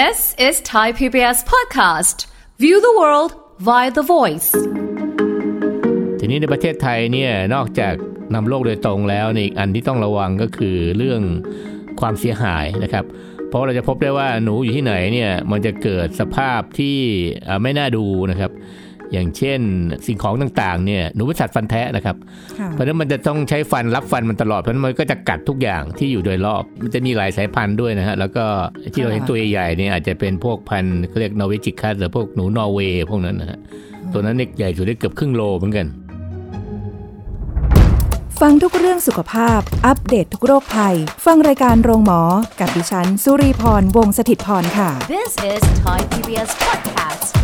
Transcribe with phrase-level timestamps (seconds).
[0.00, 2.26] This is Thai PBS podcast.
[2.58, 3.30] View the world
[3.68, 4.50] via the voice.
[6.20, 7.94] ทีนี้ในประเทศไทยเนี่ยนอกจาก
[8.34, 11.22] นำโรคโดยตรงแล้วนี่อีกอันที่ต้องระวังก็คือเรื่อง
[12.00, 13.04] ความเสียหายนะครับ
[13.48, 16.98] เพราะเราจะพบได้ว่าหนูอยู่ที่ไหนเนี่ยมันจะเกิดสภาพที่
[17.62, 18.50] ไม่น่าดูนะครับ
[19.14, 19.60] อย่างเช่น
[20.06, 22.16] สิ่งของต่างๆเนี่ยหนูเป็นสัตว์ฟันแทะนะครับ
[22.58, 28.44] ค่ะเพราะฉะนั้นมันจะต้องใช้ฟันรับฟันมันตลอดเพราะฉะนั้นมันก็จะกัดทุกอย่างที่อยู่โดยรอบ มันจะมีหลายสายพันธุ์ด้วยนะฮะแล้วก็
[28.94, 33.58] ที่เราเห็นตัวใหญ่ๆเนี่ยอาจจะเป็นพวกพันธุ์เขาเรียกนอร์เวจิคัสหรือพวกหนูนอร์เวย์พวกนั้นนะฮะ
[34.12, 35.88] ตัวนั้นเนี่ยใหญ่สุดได้เกือบครึ่งโลเหมือนกัน
[38.40, 40.96] ฟังทุกเรื่องสุขภาพ อัปเดตททุกโรคภัย
[41.26, 42.20] ฟังรายการโรงหมอ
[42.60, 47.43] กับดิฉัน สุรีพร วงศิตพรค่ะ This is Thai PBS podcast.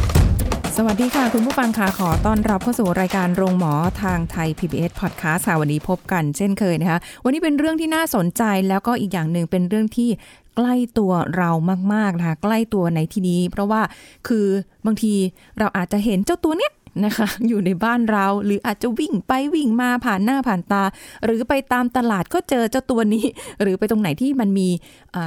[0.82, 10.08] สวัสดีค่ะ คุณผู้ฟังค่ะขอต้อนรับเข้าสู่รายการโรงหมอทางไทย PBS Podcast ค่ะวันนี้พบกันเช่นเคยนะคะ วันนี้เป็นเรื่องที่น่าสนใจแล้วก็อีกอย่างหนึ่งเป็นเรื่องที่
[10.56, 11.50] ใกล้ตัวเรา
[11.92, 13.82] มากๆนะคะใกล้ตัวในที่นี้ เพราะว่า
[14.28, 14.46] คือ
[14.86, 15.14] บางที
[15.58, 16.72] เราอาจจะเห็นเจ้าตัวเนี้ย
[17.04, 20.82] นะคะ อยู่ในบ้านเรา หรืออาจจะวิ่งไปวิ่งมาผ่านหน้าผ่านตา
[21.24, 23.24] หรือไปตามตลาดก็เจอเจ้าตัวนี้
[23.62, 24.68] หรือไปตรงไหนที่มันมี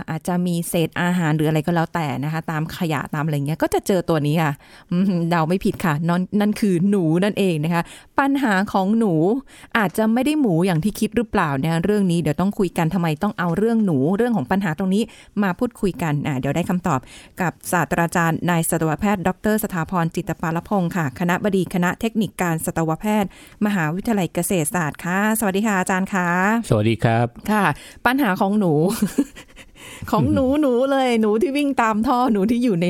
[0.09, 4.51] อาจจะมีเศษอาหารหรืออะไรก็แล้วแต่นะคะ ตามขยะตามอะไรเงี้ยก็จะเจอตัวนี้ค่ะ
[5.29, 7.83] เดาไม่ผิดค่ะนั่นนั่นคือหนูนั่นเองนะคะ
[8.19, 9.13] ปัญหาของหนู
[9.77, 15.03] อาจจะไม่ได้หมูอย่างที่คิดหรือเปล่าเนี่ยเรื่องนี้เดี๋ยวต้องคุยกันทำไมต้องเอาเรื่องหนูเรื่องของปัญหาตรงนี้
[15.43, 16.99] มาพูดคุยกันอ่าเดี๋ยวได้คำตอบ
[17.41, 23.29] กับศาสตราจารย์นายสัตวแพทย์ ดร สถาพรจิตปาลพงศ์ค่ะ คณะบดีคณะเทคนิคการสัตวแพทย์
[23.65, 26.29] มหาวิทยาลัยเกษตรศาสตร์ค่ะ สวัสดีค่ะอาจารย์ค่ะ
[26.69, 27.65] สวัสดีครับ ค่ะ
[28.05, 28.73] ปัญหาของหนู
[30.11, 32.85] ของหนูหนูเลยหนูที่วิ่งตามท่อหนูที่อยู่ใน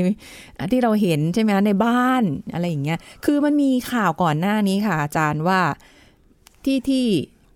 [0.57, 5.59] อะที่เราเห็นใช่ไหมในบ้านอะไรอย่างเงี้ย คือมันมีข่าวก่อนหน้านี้ค่ะ อาจารย์ว่า
[6.65, 7.07] ที่ที่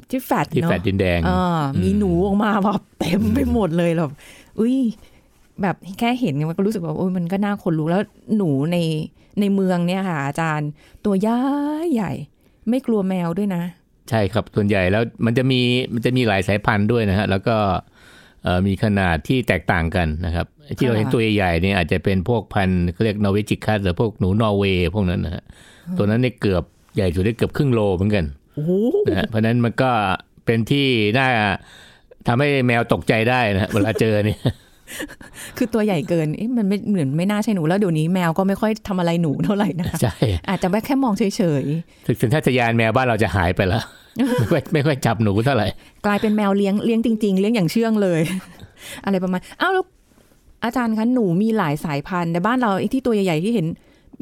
[0.10, 4.12] ที่แฟดที่เนาะแฟลตดินแดงอ่ามีหนูออกมาแบบเต็มไปหมดเลยแบบ
[4.60, 4.78] อุ้ย
[5.62, 8.02] แบบแค่เห็นมันก็รู้สึกว่าโอ้ยมันก็น่าขนลุกแล้ว
[8.38, 8.78] หนูใน
[9.40, 10.70] ในเมืองเนี่ยค่ะ อาจารย์
[11.06, 11.38] ตัวใหญ่
[11.94, 12.12] ใหญ่
[12.70, 13.64] ไม่กลัวแมวด้วยนะ
[14.10, 15.62] ใช่ครับส่วนใหญ่แล้วมันจะมี
[15.94, 17.56] มันจะมีหลายสายพันธุ์ด้วยนะฮะแล้วก็
[18.68, 20.48] มีขนาดที่แตกต่างกันนะครับ
[20.78, 25.44] ที่เราเห็นตัวใหญ่ๆเนี่ยอาจจะเป็นพวกพันธุ์เขาเรียกนอร์เวจิคัสหรือพวกหนูนอร์เวย์พวกนั้นนะฮะ
[25.98, 26.64] ตัวนั้นเนี่ยเกือบ
[26.96, 28.26] ใหญ่สุดได้เกือบครึ่งโลเหมือนกัน
[29.10, 29.92] นะเพราะนั้นมันก็
[30.46, 30.88] เป็นที่
[31.18, 31.28] น่า
[32.28, 34.40] ทำให้แมวตกใจได้นะฮะเวลาเจอเนี่ย
[35.58, 40.16] คือตัวใหญ่เกินเอ๊ะมันไม่เหมือนไม่น่าใช่หนูแล้วเดี๋ยวนี้แมวก็ไม่ค่อยทำอะไรหนูเท่าไหร่นะคะใช่
[40.50, 41.24] อาจจะแค่มองเฉ
[41.62, 41.64] ย
[42.08, 43.84] ถึงสัญชาตญาณแมวบ้านเราจะหายไปแล้ว
[44.40, 48.22] ไม่ค่อยไม่ค่อยจับหนูเท่าไหร่ๆกลายเป็นแมวเลี้ยงเลี้ยงจริง ๆ เลี้ยงอย่างเชื่องเลย
[49.06, 49.86] อะไรประมาณอ้าวแล้ว
[50.64, 53.68] อาจารย์คะหนูมีหลายสายพันธุ์ในบ้านเราไอ้ที่ตัวใหญ่ๆที่เห็น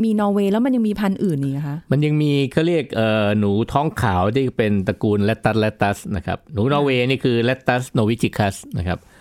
[0.04, 9.14] มีนอร์เวย์แล้วมันยังมีพันธุ์อื่นอีกนะคะมันยังมีเขาเรียกเอ่อหนูท้องขาวที่เป็นตระกูล Rattus rattus นะครับหนูนอร์เวย์นี่คือ Rattus norvegicus นะครับเอ่อ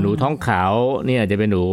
[0.00, 0.72] หนูท้องขาว
[1.06, 1.64] เนี่ยจะเป็นหนู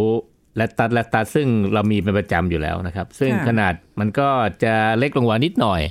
[0.58, 4.30] Rattus rattus ซึ่งเรามีเป็นประจำอยู่แล้วนะครับ ซึ่งค่ะขนาดมันก็
[4.64, 5.82] จะเล็กลงกว่านิดหน่อย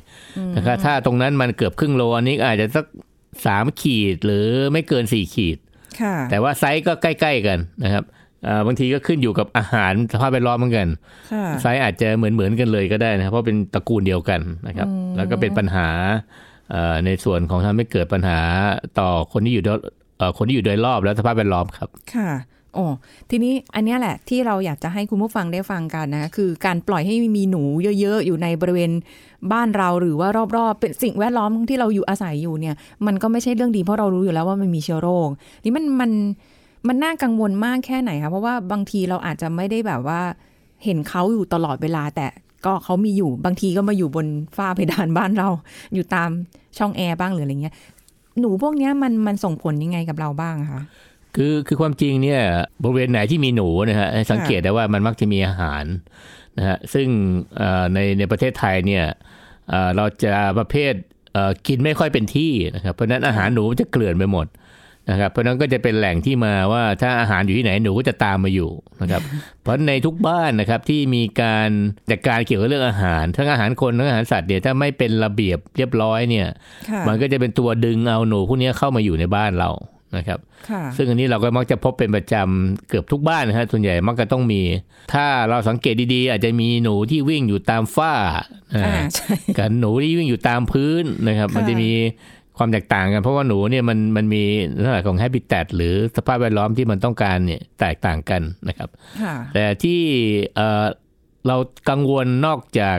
[0.57, 2.87] นะครับถ้าตรงนั้นมันเกือบครึ่งโลอันนี้อาจจะสัก
[3.47, 5.59] สามขีดหรือไม่เกินสี่ขีด
[6.01, 8.05] ค่ะแต่ว่าไซส์ก็ใกล้ ๆ กันนะครับ
[8.45, 10.89] เอ่อบางทีก็ขึ้นอยู่กับอาหารสภาพแวดล้อมเหมือนกัน
[11.33, 15.89] ค่ะไซส์อาจจะเหมือนเหมือนๆกันเลยก็ได้นะครับเพราะเป็นตระกูลเดียวกันนะครับ แล้วก็เป็นปัญหา
[16.71, 18.41] เอ่อในส่วนของทำให้เกิดปัญหา
[18.99, 19.95] ต่อคนที่อยู่โดยเอ่อ
[20.37, 22.31] คนที่อยู่โดยรอบและสภาพแวดล้อมครับ ค่ะ
[22.75, 22.85] โอ้
[23.31, 27.63] ทีนี้อันนี้แหละที่เราอยากจะให้คุณผู้ฟังได้ฟังกันนะ คือการปล่อยให้มีหนู
[28.01, 28.91] เยอะๆ อยู่ในบริเวณ
[29.53, 32.75] บ้านเราหรือว่ารอบๆ เป็นสิ่งแวดล้อมที่เราอยู่อาศัยอยู่เนี่ย
[33.07, 35.29] มันก็ไม่ใช่เรื่องดีเพราะเรารู้อยู่แล้วว่ามันมีเชื้อโรค
[35.65, 36.11] นี่มันมัน
[36.89, 40.21] มันน่ากังวลมากแค่ไหนคะเพราะว่าบางทีเราอาจจะไม่ได้แบบว่า
[40.85, 42.27] เห็นเขาอยู่ตลอดเวลา แต่
[42.67, 44.27] ก็เขามีอยู่บางทีก็มาอยู่บน
[44.57, 45.49] ฝ้าเพดานบ้านเรา
[45.95, 46.31] อยู่ตาม
[46.79, 47.75] ช่องแอร์บ้างหรืออะไรเงี้ย
[48.41, 50.83] หนูพวกนี้มันมันส่งผลยังไงกับเราบ้างคะ
[51.37, 52.41] คือคือความจริงเนี่ย
[52.83, 55.85] บริเวณไหนที่มีหนูนะฮะสังเกตได้ว่ามันมักจะมีอาหาร
[56.59, 57.07] นะฮะซึ่ง
[57.95, 59.05] ในในประเทศไทยเนี่ย
[59.97, 60.93] เราจะประเภท
[61.67, 64.47] กินไม่ค่อยเป็นที่นะครับเพราะนั้นอาหารหนูจะเกลื่อนไปหมด
[65.11, 68.71] นะครับเพราะฉะนั้นก็จะเป็นแหล่งที่มาว่าถ้าอาหารอยู่ที่ไหนหนูก็จะตามมาอยู่
[69.03, 69.23] นะครับ
[69.63, 71.69] เพราะในทุกบ้านนะครับที่มีการ
[72.11, 76.47] จัดการเกี่ยวกับเรื่องอาหาร ทั้งอาหารคนทั้งอาหารสัตว์เนี่ยถ้าไม่เป็นระเบียบเรียบร้อยเนี่ย
[76.91, 79.71] ค่ะมันก็จะเป็นตัวดึงเอาหนูพวกนี้เข้ามาอยู่ในบ้านเรา
[80.17, 80.39] นะครับ
[80.69, 84.63] ค่ะซึ่งอันนี้เราก็มักจะพบเป็นประจำเกือบทุกบ้านนะฮะส่วนใหญ่มักจะต้องมี
[85.15, 88.15] ถ้าเราสังเกตดีๆ อาจจะมีหนูที่วิ่งอยู่ตามฝ้า
[88.75, 91.91] อ่าอ่าใช่กับหนูที่วิ่งอยู่ตามพื้นนะครับค่ะมันจะมี
[92.59, 94.43] ความแตกต่างกันเพราะว่าหนูเนี่ยมันมันมี
[94.83, 98.89] ลักษณะของ habitat หรือสภาพแวดล้อมที่มันต้องการเนี่ยแตกต่างกันนะครับ
[99.23, 100.01] ค่ะแต่ที่
[100.57, 100.87] เอ่อ
[101.47, 101.57] เรา
[101.91, 102.99] กังวลนอกจาก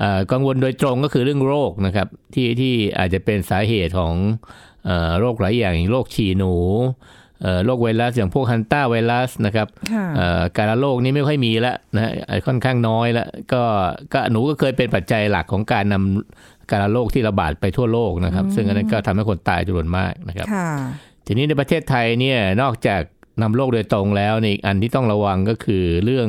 [0.00, 4.14] เอ่อกังวลโดยตรงก็คือเรื่องโรคนะครับ ที่ที่อาจจะเป็นสาเหตุของ
[4.84, 6.54] เอ่อโรคหลายอย่างอย่างโรคฉี่หนู
[7.42, 12.12] เอ่อโรคไวรัสอย่างพวกฮันต้าไวรัสนะครับค่ะเอ่อการโรคนี้ไม่ค่อยมีแล้วนะฮะ
[12.46, 13.62] ค่อนข้างน้อยแล้วก็
[14.12, 20.70] ก็หนูก็เคยเป็นปัจจัยหลักของการนำ การโรคที่ระบาดไปทั่วโลกนะครับ ซึ่งอันนั้นก็ทำให้คนตายจำนวนมากนะครับค่ะ
[21.26, 23.02] ทีนี้ในประเทศไทยเนี่ยนอกจาก
[23.42, 26.28] นำโรคโดยตรงแล้วในอีกอันที่ต้องระวังก็คือเรื่อง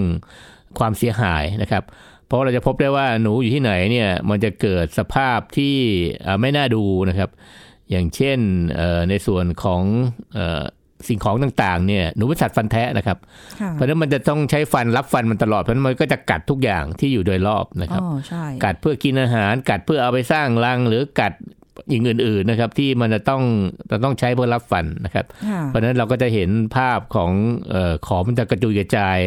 [0.79, 1.83] ความเสียหายนะครับ
[2.25, 5.75] เพราะเราจะพบได้ว่าหนูอยู่ที่ไหนเนี่ยมันจะเกิดสภาพที่
[6.21, 7.29] เอ่อไม่น่าดูนะครับ
[7.91, 8.39] อย่างเช่น
[8.75, 9.81] เอ่อในส่วนของ
[10.33, 10.63] เอ่อ
[11.07, 13.17] สิ่งของต่างๆเนี่ยหนูเป็นสัตว์ฟันแทะนะครับ
[13.61, 21.33] ค่ะเพราะฉะนั้นมันจะต้องใช้ฟันรับฟันมันตลอดเพราะฉะนั้นมันก็จะกัดทุกอย่างที่อยู่โดยรอบนะครับอ๋อใช่กัดเพื่อกินอาหาร กัดเพื่อเอาไปสร้างรังหรือกัด
[21.89, 23.41] อย่างอื่นๆนะครับที่มันจะต้อง
[23.91, 27.31] จะต้องใช้เพื่อรับฟันนะครับค่ะเพราะฉะนั้นเราก็จะเห็นภาพของ
[27.69, 29.19] เออของมันจะกระจุยกระจาย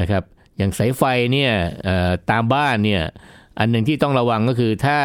[0.00, 0.22] นะครับ
[0.58, 1.02] อย่างสายไฟ
[1.32, 1.52] เนี่ย
[1.84, 3.02] เอ่อตามบ้านเนี่ย
[3.58, 4.98] อันหนึ่งที่ต้องระวังก็คือถ้า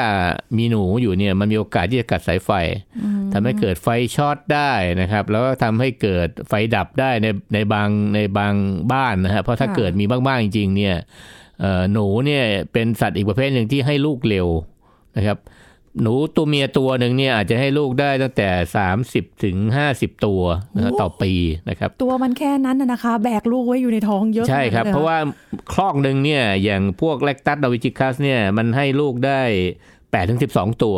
[0.57, 2.51] มีหนูอยู่เนี่ยมันมีโอกาสที่จะกัดสายไฟ
[3.33, 4.71] ทำให้เกิดไฟช็อตได้
[5.01, 8.53] นะครับ แล้วก็ทำให้เกิดไฟดับได้ในในบางในบาง
[8.94, 10.95] บ้านนะฮะเพราะถ้าค่ะเกิดมีบ้างๆจริง ๆ เนี่ย
[11.62, 12.44] เอ่อหนูเนี่ย
[12.74, 14.48] เป็นสัตว์อีกประเภทหนึ่งที่ให้ลูกเร็ว
[15.18, 15.38] นะครับ
[16.01, 18.49] หนูตัวเมียตัวหนึ่งเนี่ยอาจจะให้ลูกได้ตั้งแต่
[18.95, 19.57] 30ถึง
[19.91, 20.41] 50 ตัว
[20.75, 21.33] นะฮะต่อปี
[21.69, 25.17] นะครับ ตัวมันแค่นั้นน่ะนะคะ แบกลูกไว้อยู่ในท้องเยอะใช่ครับขนดนั้นลยเพราะว่า
[25.73, 29.41] ครอกหนึ่งเนี่ยอย่างพวก Rattus norvegicus เนี่ยมันให้ลูกได้
[29.88, 30.97] 8ถึง12 ตัว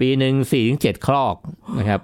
[0.00, 1.36] ปีหนึ่ง4ถึง7ครอก
[1.78, 2.00] นะครับ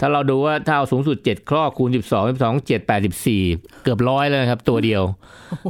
[0.00, 1.96] ถ้าเราดูว่าถ้าเอาสูงสุด 7 ครอกคูณ 12
[2.30, 2.90] 12 7
[3.28, 5.02] 84 เกือบร้อยแล้วนะครับ ตัวเดียว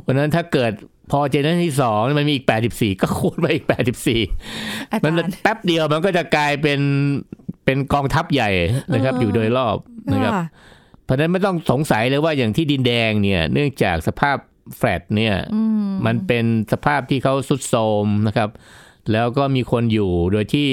[0.03, 0.73] เพราะฉะนั้นถ้าเกิด
[1.11, 6.81] พอ generation ที่สองมันมีอีก84ก็คูณไปอีก84อาจารย์มันแป๊บเดียวมันก็จะกลายเป็น
[7.65, 8.51] เป็นกองทัพใหญ่
[8.93, 9.77] นะครับเอออยู่โดยรอบ
[10.13, 10.45] นะครับค่ะ
[11.05, 14.37] เพราะฉะนั้นไม่ต้องสงสัยเลยว่าอย่างที่ดินแดงเนี่ย เนื่องจากสภาพ
[14.77, 18.51] แฟลตเนี่ยอืมมันเป็นสภาพที่เขาสุดโทรมนะครับ
[19.13, 20.71] แล้วก็มีคนอยู่โดยที่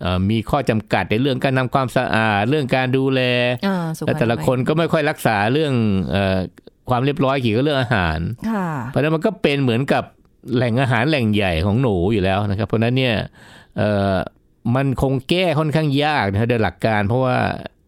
[0.00, 3.20] เอ่อมีข้อจำกัดในเรื่องการทำความสะอาดเรื่องการดูแล
[3.66, 5.72] อ่าสุขและแต่ละคนก็ไม่ค่อยรักษาเรื่อง
[6.10, 6.38] เอ่อ
[6.90, 8.18] ความเรียบร้อยเกี่ยวกับเรื่องอาหาร
[8.50, 10.04] ค่ะเพราะฉะนั้นมันก็เป็นเหมือนกับ
[10.56, 13.14] แหล่งอาหารแหล่งใหญ่ของหนูอยู่แล้วนะครับ เพราะฉะนั้นเนี่ย
[13.76, 14.14] เอ่อ
[14.74, 17.38] มันคงแก้ค่อนข้างยากนะโดยหลักการ เพราะว่า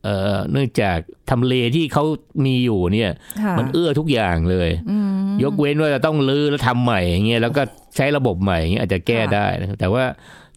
[0.04, 0.98] เอ่อเนื่องจาก
[1.30, 2.04] ทำเลที่เขา
[2.44, 3.10] มีอยู่เนี่ย
[3.42, 5.08] ค่ะมันเอื้อทุกอย่างเลยอืม
[5.42, 7.62] ยกเว้นว่าจะต้องลื้อแล้วทำใหม่อย่างเงี้ยแล้วก็
[7.96, 10.04] ใช้ระบบใหม่อย่างเงี้ยอาจจะแก้ค่ะได้นะครับแต่ว่า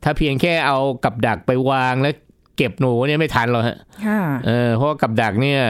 [0.04, 2.16] ถ้าเพียงแค่เอากับดักไปวางแล้ว
[2.58, 5.62] เก็บหนูเนี่ยไม่ทันหรอกฮะค่ะเออเพราะว่ากับดักเนี่ย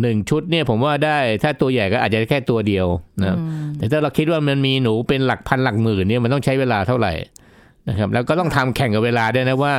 [0.00, 2.86] หนึ่งชุดเนี่ยผมว่าได้ถ้าตัวใหญ่ก็อาจจะแค่ตัวเดียว
[3.20, 7.12] นะครับอืมแต่ถ้าเราคิดว่ามันมีหนูเป็นหลักพันหลักหมื่นเนี่ยมันต้องใช้เวลาเท่าไหร่
[7.88, 9.74] นะครับแล้วก็ต้องทำแข่งกับเวลาด้วยนะว่า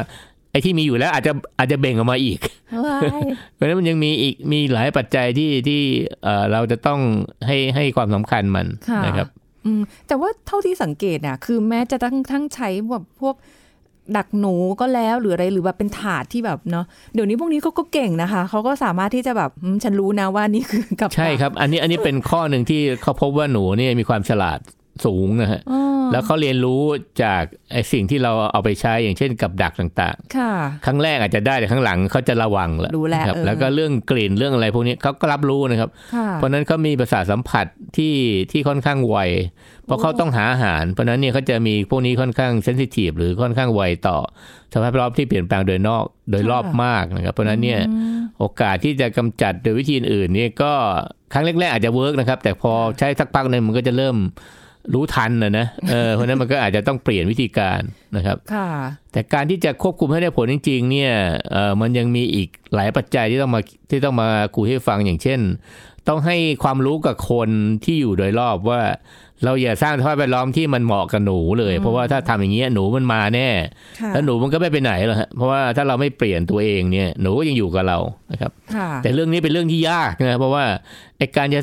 [0.51, 2.39] ไอ้ที่มีอยู่แล้วอาจจะอาจจะเบ่งออกมาอีก
[2.85, 3.21] ว้าย
[3.53, 5.81] เพราะฉะนั้นมันยังมีอีกมีหลายปัจจัยที่ที่
[6.23, 6.99] เอ่อเราจะต้อง
[7.47, 9.27] ให้ให้ความสำคัญมันค่ะนะครับ
[9.65, 13.35] อืมแต่ว่าเท่าที่สังเกตน่ะคือแม้จะทั้งทั้งใช้แบบพวก
[14.17, 24.59] ดักหนูก็แล้วหรืออะไรหรือแบบเป็นถาดที่แบบเนาะเดี๋ยวนี้พวกนี้เขาก็เก่งนะคะเขาก็สามารถที่จะแบบอืมฉันรู้นะว่านี่คือกับใช่ครับ อันนี้อันนี้เป็นข้อหนึ่งที่เขาพบว่าหนูเนี่ยมีความฉลาด
[25.05, 26.81] สูงนะฮะอ๋อ แล้วเขาเรียนรู้
[27.23, 37.65] จากไอ้สิ่งที่เราเอาไปใช้อย่างเช่นกับดักต่างค่ะๆครั้งแรกอาจจะได้แต่ครั้งหลังเขาจะระวังแล้วรู้แล้วนะครับเออแล้วก็เรื่องกลิ่นเรื่องอะไรพวกนี้เขาก็รับรู้นะครับค่ะเพราะฉะนั้นเขามีประสาทสัมผัส
[37.97, 38.15] ที่
[38.51, 39.17] ที่ค่อนข้างไว
[39.85, 44.17] เพราะเขาต้องหาอาหาร เพราะฉะนั้นเนี่ยเขาจะมีพวกนี้ค่อนข้างเซนซิทีฟหรือค่อนข้างไวต่อ
[44.73, 50.73] สภาพแวดล้อมที่เปลี่ยนแปลงโดยนอกโดยรอบมากนะครับ เพราะฉะนั้นเนี่ยอืมโอกาสที่จะกำจัดโดยวิธีอื่นๆเนี่ยก็
[51.33, 54.15] ครั้งแรกๆอาจจะเวิร์กนะครับ แต่พอใช้สักพักหนึ่งมันก็จะเริ่ม
[54.93, 57.81] รู้ทันนะนะเออเพราะฉะนั้นมันก็อาจจะต้องเปลี่ยนวิธีการ
[58.15, 58.69] นะครับค่ะ
[59.11, 61.13] แต่การที่จะควบคุมให้ได้ผลจริง ๆ เนี่ย
[61.51, 65.39] เอ่อมันยังมีอีกหลายปัจจัยที่ต้องมาที่ต้องมาคุยให้ฟังอย่างเช่น
[66.07, 67.49] ต้องให้ความรู้กับคน
[67.83, 68.81] ที่อยู่โดยรอบว่า
[69.45, 73.49] เราอย่าสร้างสภาพแวดล้อมที่มันเหมาะกับหนูเลย เพราะว่าถ้าทำอย่างเงี้ยหนูมันมาแน่
[74.01, 77.97] ค่ะแล้วหนูมันก็ไม่ไปไหนหรอกฮะเพราะว่าถ้าเราไม่เปลี่ยนตัวเองเนี่ยหนูก็ยังอยู่กับเรา
[78.31, 80.65] นะครับค่ะแต่เรื่องนี้เป็นเรื่องที่ยากนะเพราะว่า
[81.17, 81.61] ไอการจะ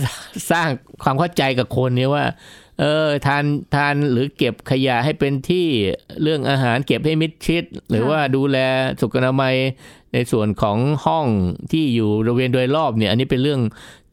[0.50, 0.68] สร้าง
[1.04, 2.24] ความเข้าใจกับคนเนี่ยว่า
[2.80, 5.66] เออทานทานหรือเก็บขยะให้เป็นที่
[6.22, 8.58] เรื่องอาหารเก็บให้มิดชิด หรือว่าดูแล
[9.00, 9.54] สุขอนามัย
[10.12, 11.26] ในส่วนของห้อง
[11.72, 13.60] ที่อยู่บริเวณโดยรอบเนี่ย อันนี้เป็นเรื่อง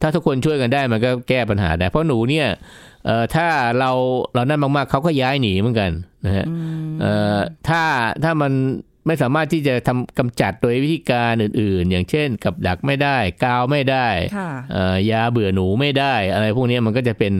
[0.00, 2.48] ถ้าทุกคนช่วยกันได้มันก็แก้ปัญหาได้ เพราะหนูเนี่ย
[3.06, 3.90] เอ่อถ้าเรา
[4.34, 5.90] เรานั่นมากๆเขาก็ย้ายหนีเหมือนกัน
[6.24, 6.46] นะฮะ
[7.00, 7.82] เอ่อถ้า
[8.22, 8.52] ถ้ามัน
[9.06, 17.32] ไม่สามารถที่จะทำกำจัดโดยวิธีการอื่น ๆ อย่างเช่น กับดักไม่ได้ กาวไม่ได้ค่ะเอ่อยาเบื่อหนูไม่ได้ อะไรพวกนี้มันก็จะเป็น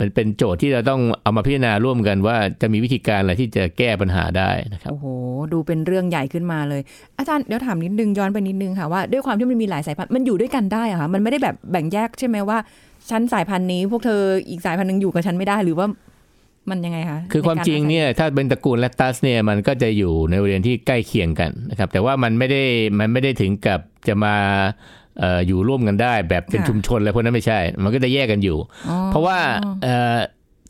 [0.00, 5.06] มันเป็นโจทย์ที่เราต้องเอามาพิจารณาร่วมกันว่าจะมีวิธีการอะไรที่จะแก้ปัญหาได้นะครับโอ้โห
[5.52, 6.80] ดูเป็นเรื่องใหญ่ขึ้นมาเลย
[7.18, 12.58] อาจารย์เดี๋ยวถามนิดนึงย้อนไปนิดนึงค่ะว่าด้วยความที่มันมีหลายสายพันธุ์มันอยู่ด้วยกันได้เหรอะคะมันไม่ได้แบบแบ่งแยกใช่ไหมว่า
[13.10, 15.86] ฉันสายพันธุ์นี้ พวกเธออีกสายพันธุ์หนึ่งอยู่กับฉันไม่ได้หรือว่า
[16.70, 22.62] มันยังไงคะ คือความจริงเนี่ยถ้าเป็นตระกูลแลคตัสเนี่ยมันก็จะอยู่ในบริเวณที่ใกล้เคียงกันนะครับแต่ว่ามันไม่ได้
[22.98, 24.34] มันไม่ได้ถึงกับจะมา
[25.01, 28.56] เอ่ออยู่ร่วมกันได้แบบเป็นค่ะชุมชนอะไรพวกนั้นไม่ใช่ มันก็จะแยกกันอยู่
[28.88, 29.38] อ๋อเพราะว่า
[29.82, 30.18] เอ่อ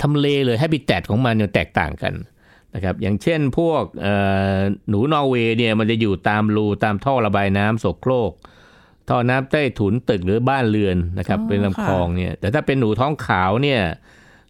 [0.02, 2.14] ทำเลหรือ habitat ของมันเนี่ยแตกต่างกัน
[2.74, 4.14] นะครับอย่างเช่นพวกเอ่
[4.56, 4.58] อ
[4.88, 8.32] หนูนอร์เวย์เนี่ยมันจะอยู่ตามรูตามท่อระบายน้ำโสโครก
[9.08, 13.80] ท่อน้ำใต้ถุนตึกหรือบ้านเรือนนะครับอ๋อเป็นลำคลองเนี่ยแต่ถ้าเป็นหนูท้องขาวเนี่ย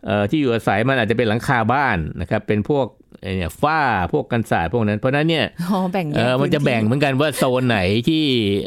[0.07, 2.87] เอ่อที่อยู่อาศัยมันอาจจะเป็นหลังคาบ้านนะครับเป็นพวก
[3.21, 3.81] ไอ้เนี่ยฝ้า
[4.12, 7.78] พวกกันศาสตร์พวกนั้น เพราะฉะนั้นเนี่ยอ๋อแบ่งแยเอกอมันจะแบ่งเหมือนกันว่าโซนไหน
[8.09, 8.25] ที่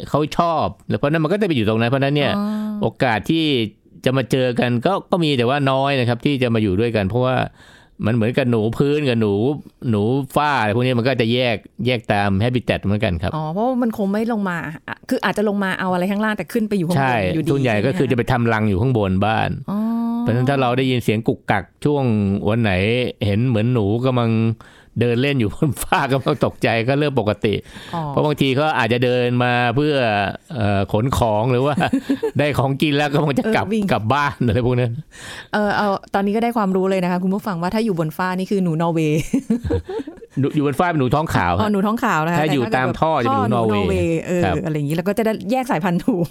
[0.08, 3.46] เขาชอบแล้วเพราะฉะนั้นมันก็จะไปอยู่ตรงนั้นเพราะฉะนั้นเนี่ยอ๋อโอกาสที่
[4.04, 7.36] จะมาเจอกันก็ก็มีแต่ว่าน้อยนะครับ ที่จะมาอยู่ด้วยกัน เพราะว่า
[8.06, 9.32] มันเหมือนกับหนูพื้นกับหนู
[9.90, 10.02] หนู
[10.36, 14.56] ฝ้าอะไรพวกนี้มันก็จะแยกแยกตามแฮบิ t ตเหมือนกันครับอ๋อเพราะว่ามันคงไม่ลงมา
[14.88, 19.78] อะคืออาจจะลงมาเอาอะไรข้างล่างแต่ขึ้นไปอยู่ข้างบใช่นอยู่ดีส่วนใหญ่ก็คือจะไปไปทำรังอยู่ข้างบนบ้านอ๋อ
[20.26, 22.04] เพราะฉะนั้นถ้าเราได้ยินเสียงกุกกักช่วง
[22.48, 22.72] วันไหน
[23.24, 24.30] เห็นเหมือนหนูกำลัง
[25.00, 27.54] เดินเล่นอยู่บนฝ้ากำลังตกใจก็เริ่มปกติ
[27.94, 29.94] อ๋อเพราะบางทีเขาอาจจะเดินมาเพื่อ
[30.54, 31.74] เอ่อขนของหรือว่า
[32.38, 34.92] ได้ของกินแล้วก็คงจะกลับกลับบ้านอะไรพวกนั้น
[35.54, 39.22] เออเอาตอนนี้ก็ได้ความรู้เลยนะคะคุณผู้ฟังว่าถ้าอยู่บนฟ้านี่คือหนูนอร์เวย์
[40.38, 46.26] หนูอยู่บนฝ้าเป็นหนูท้องขาวอ๋อฮะหนูท้องขาวนะคะถ้าอยู่แเกิดตามท่อจะเป็นหนูนอร์เวย์เออครับอะไรอย่างนี้แล้วก็จะได้แยกสายพันธุ์ถูก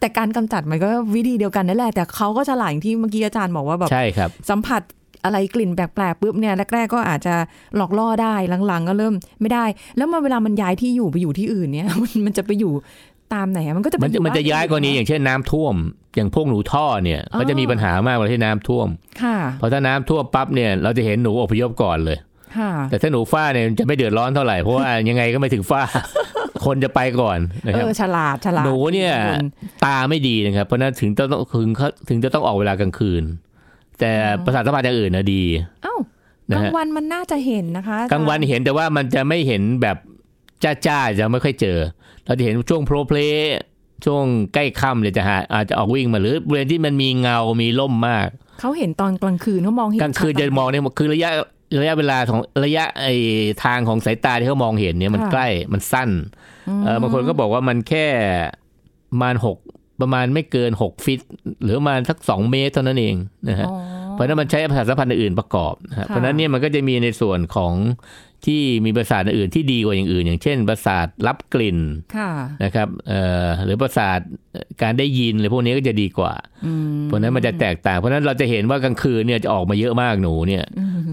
[0.00, 4.82] แต่การกำจัดมันก็วิธีเดียวกันนั่นแหละแต่เขาก็ฉลาดอย่างที่เมื่อกี้อาจารย์บอกว่าแบบใช่ครับสัมผัส
[5.24, 7.34] อะไรกลิ่นแปลกๆปุ๊บเนี่ยแรกๆก็อาจจะ
[7.76, 8.34] หลอกล่อได้
[8.66, 9.64] หลังๆ ก็เริ่มไม่ได้
[9.96, 12.72] แล้วมาเวลามันย้ายที่อยู่ไปอยู่ที่อื่นเนี่ยมันมันจะไปอยู่
[13.34, 15.74] ตามไหนอะมันก็จะไปมันอจะยู่มันจะบ้ย้ายกรณีอย่างเช่นน้ำท่วม
[16.16, 18.88] อย่างพวกหนูท่อเนี่ยอ๋อก็จะมีปัญหามากเวลาที่น้ำท่วม
[19.22, 22.18] ค่ะเพราะถ้าน้ำท่วมปั๊บเนี่ยเราจะเห็นหนูอพยพก่อนเลย
[22.58, 25.82] ค่ะแต่ถ้าหนูฝ้าเนี่ยจะไม่เดือดร้อนเท่าไหร่เพราะว่ายังไงก็ไม่ถึงฝ้า
[26.64, 29.46] คนจะไปก่อนนะเอครับอฉลาดฉลาดหนูเนี่ยคุณ
[29.84, 31.70] ตาไม่ดีนะครับ เพราะฉะนั้นถึงต้องถึง
[32.08, 33.22] ถึงจะต้องออกเวลากลางคืน
[34.00, 34.12] แต่
[34.44, 35.42] ประสาทสัมผัสอย่างอื่นนะดี
[35.82, 35.96] เอ้า
[36.50, 39.96] นะกลางฮะวันมันน่าจะเห็นนะคะอจรย์กลางวันเห็นแต่ว่ามันจะไม่เห็นแบบ
[40.86, 41.78] จ้าๆจะไม่ค่อยเจอ
[42.24, 43.56] เราจะเห็นช่วงโปรเพลย์
[44.04, 44.24] ช่วง
[44.54, 48.28] ใกล้ค่ำเนี่ยจะหาอาจจะออกวิ่งมาหรือบริเวณที่มันมีเงา มีล่มมาก
[48.60, 51.30] เขาเห็นตอนกลางคืนเขามองเห็นกลางคืนจะมองเนี่ยคือระยะ
[51.80, 53.06] ระยะเวลาของระยะไอ
[53.64, 56.10] ทางของสายตาที่เขามองเห็นเนี่ยมันใกล้มันสั้น
[56.84, 58.06] เออบางคนก็บอกว่ามันแค่
[59.10, 59.56] ประมาณหก
[60.00, 61.20] ประมาณไม่เกินหกฟิต
[61.62, 63.16] หรือประมาณสักสองเมตรเท่านั้นเอง
[63.48, 63.76] นะฮะอ๋อ
[64.12, 67.72] เพราะฉะนั้นมันใช้ประสาทสัมพันธ์อื่นประกอบนะฮะค่ะเพราะฉะนั้นเนี่ยมันก็จะมีในส่วนของ
[68.46, 71.78] ที่มีประสาทอื่นที่ดีกว่าอย่างอื่น อย่างเช่น ประสาทรับกลิ่น
[72.16, 72.30] ค่ะ
[72.64, 74.20] นะครับเอ่อหรือประสาท
[74.82, 76.32] การได้ยินอะไรพวกนี้ก็จะดีกว่า
[76.66, 80.64] อืมเพราะฉะนั้นมันจะแตกต่าง เพราะฉะนั้นเราจะเห็นว่ากลางคืนเนี่ยจะออกมาเยอะมากหนูเนี่ย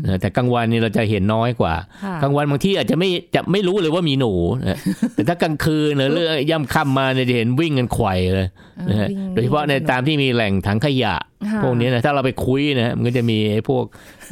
[0.05, 4.33] นะแต่กลางวันเนี่ยเราจะเห็นน้อยกว่าค่ะกลางวันบางที่อาจจะไม่จะไม่รู้เลยว่ามีหนู
[4.67, 4.79] นะ
[5.15, 8.47] แต่ถ้ากลางคืนหรือเรื่องย่ำค่ำมาเนี่ยจะเห็นวิ่งกันไขว่เลย
[8.89, 13.83] นะฮะวิ่งโดยเฉพาะในตามที่มีแหล่งถังขยะค่ะพวกนี้นะถ้าเราไปคุยนะมันก็จะมีไอ้พวก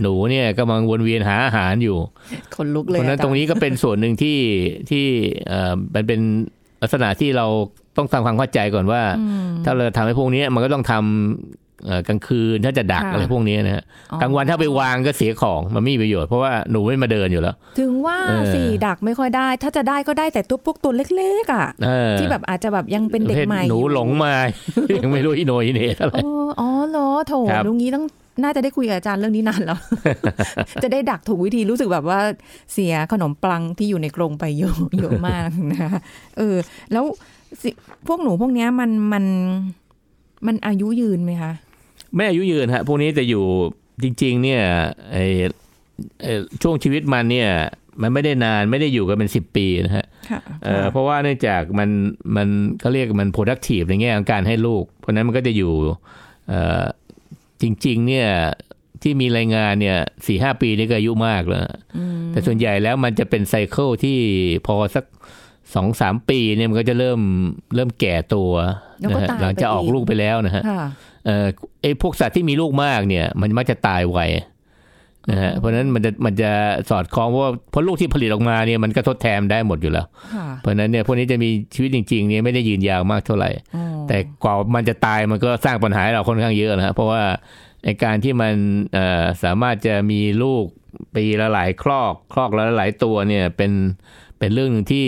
[0.01, 1.97] หนูเนี่ยกำลังวนเวียนหาอาหารอยู่
[2.55, 4.37] ขนลุกเพเลยราะฉะนั้นอาจาตรงนี้ก็เป็นส่วนหนึ่งที่
[4.89, 5.05] ที่
[5.47, 6.19] เอ่อมันเป็น
[6.81, 7.47] ลักษณะที่เรา
[7.97, 9.01] ต้องทำความเข้าใจก่อนว่า
[9.65, 11.62] ถ้าเราทำให้พวกนี้มันก็ต้องทำเอ่อ
[12.07, 24.33] กลางคืนถ้าจะดักค่ะอะไรพวกนี้นะฮะอ๋อกลางวันถ้าไปวางก็เสียของมันไม่มีประโยชน์เพราะว่าหนูไม่มาเดินอยู่แล้ว ถึงว่าเออสี่ดักไม่ค่อยได้ ถ้าจะได้ก็ได้แต่ตัวพวกตัวเล็กๆอะเออที่แบบอาจจะแบบยังเป็นเด็กประภทใหม่หนูอยู่หลงมา
[25.03, 28.05] ยังไม่รู้อีโหนอีเหน่เท่าไหร่เอออ๋อเหรอโถครับลุงนี้ต้อง
[28.43, 29.79] น่าจะได้คุยกับอาจารย์เรื่องนี้นานแล้ว
[30.83, 32.19] จะได้ดักถูกวิธีรู้สึกแบบว่า
[32.73, 35.99] เสียขนมปังที่อยู่ในกรงไปเยอะเยอะมากนะคะ
[36.37, 36.55] เออ
[36.91, 37.03] แล้ว
[37.61, 37.69] สิ
[38.07, 39.23] พวกหนูพวกเนี้ยมันมัน
[40.47, 41.51] มันอายุยืนไหมคะ
[42.15, 43.45] ไม่อายุยืนฮะพวกนี้จะอยู่
[44.03, 44.61] จริง ๆ เนี่ย
[45.11, 45.17] ไอ
[46.23, 47.49] เอ่อช่วงชีวิตมันเนี่ย
[48.01, 51.89] มันไม่ได้นานไม่ได้อยู่กันเป็นสิบปีนะฮะค่ะเอ่อเพราะว่าเนื่องจากมัน
[52.35, 52.47] มัน
[52.79, 55.73] เขาเรียกมัน productive ในแง่ของการให้ลูก เพราะฉะนั้นมันก็จะอยู่
[56.47, 56.83] เอ่อ
[57.61, 58.29] จริง ๆ เนี่ย
[59.01, 61.61] ที่มีรายงานเนี่ยสี่ห้าปีนี่ก็อายุมากแล้ว
[62.31, 64.17] แต่ส่วนใหญ่แล้วมันจะเป็นไซเคิลที่
[64.67, 65.05] พอสัก
[65.75, 67.19] สองสามปีเนี่ยมันก็จะเริ่ม
[67.75, 68.51] เริ่มแก่ตัว
[68.99, 70.83] แล้วก็นะฮะตายหลังจากออกไปอีกลูกไปแล้วนะฮะค่ะ
[71.25, 71.47] เอ่อ
[71.81, 74.19] ไอ้พวกสัตว์ที่มีลูกมากเนี่ย มันมักจะตายไว
[75.31, 76.51] นะฮะเพราะฉะนั้นมันจะมันจะ
[76.89, 87.23] สอดคล้องเพราะว่าเพราะลูกที่ผลิตออกมาเนี่ยมันก็ทดแทนได้หมดอยู่แล้วค่ะเพราะฉะนั้นเนี่ยพวกนี้จะมีชีวิตจริง ๆ เนี่ยไม่ได้ยืนยาวมากเท่าไหร่อ๋อแต่กว่ามันจะตายมันก็สร้างปัญหาให้เราค่อนข้างเยอะนะฮะเพราะว่า
[87.83, 88.53] ในการที่มัน
[88.93, 90.63] เอ่อสามารถจะมีลูก
[91.15, 93.71] ปีละหลายคลอก คลอกละหลายตัวเนี่ยเป็น
[94.39, 95.07] เป็นเรื่องหนึ่งที่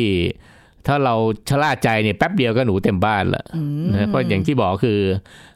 [0.87, 1.15] ถ้าเรา
[1.49, 3.43] ชะล่าใจเนี่ยแป๊บเดียวก็หนูเต็มบ้านละ
[3.93, 4.99] นะเพราะอย่างที่บอกคือ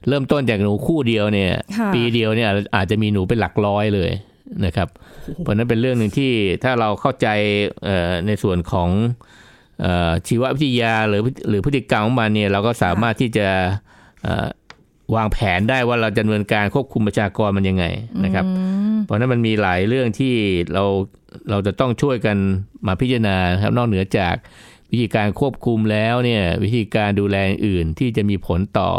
[0.08, 4.12] เริ่มต้นจากหนูคู่เดียวเนี่ยค่ะปีเดียวเนี่ยอาจจะมีหนูเป็นหลักร้อยเลย
[4.66, 4.88] นะครับ
[5.38, 6.32] เพราะฉะนั้นเป็นเรื่องหนึ่งที่
[6.64, 7.28] ถ้าเราเข้าใจ
[7.86, 8.90] เอ่อในส่วนของ
[9.82, 13.48] เอ่อชีววิทยาหรือหรือพฤติกรรมของมันเนี่ยเราก็สามารถที่จะ
[14.24, 14.48] เอ่อ
[15.16, 17.86] วางแผนได้ว่าเราจะดำเนินการควบคุมประชากรมันยังไง
[18.24, 18.46] นะครับ
[19.06, 20.34] เพราะฉะนั้นมันมีหลายเรื่องที่
[20.74, 20.84] เรา
[21.50, 22.38] เราจะต้องช่วยกัน
[22.88, 24.36] มาพิจารณานะครับนอกเหนือจาก
[24.92, 28.90] วิธีการควบคุมแล้วเนี่ยวิธีการดูแลอื่นที่จะมีผลต่อ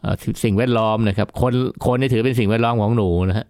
[0.00, 1.52] เอ่อสิ่งแวดล้อมนะครับ คน
[1.86, 3.46] คนเนี่ยถือเป็นสิ่งแวดล้อมของหนูนะฮะ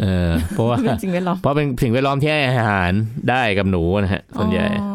[0.00, 2.90] เออเพราะว่าเป็นสิ่งแวดล้อมเพราะเป็นสิ่งแวดล้อมที่ให้อาหาร
[3.30, 4.94] ได้กับหนูนะฮะส่วนใหญ่อ๋อ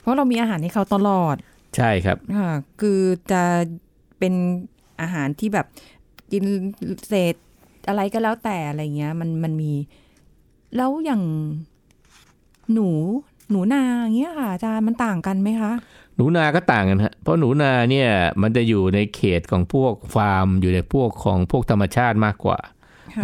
[0.00, 1.36] เพราะเรามีอาหารให้เขาตลอด
[1.76, 3.00] ใช่ครับค่ะคือ
[3.32, 3.42] จะ
[4.18, 4.34] เป็น
[5.00, 5.66] อาหารที่แบบ
[6.32, 6.44] กิน
[7.08, 7.34] เศษ
[7.88, 9.72] อะไรก็แล้วแต่อะไรเงี้ย มันมันมี
[10.76, 11.22] แล้วอย่าง
[12.74, 12.88] หนู
[13.50, 15.72] หนูนาอย่างเงี้ยค่ะอาจารย์มันต่างกันไหมคะ
[16.16, 18.08] หนูนาก็ต่างกันฮะเพราะหนูนาเนี่ย
[18.42, 22.58] มันจะอยู่ในเขตของพวกฟาร์ม อยู่ในพวกของพวกธรรมชาติมากกว่า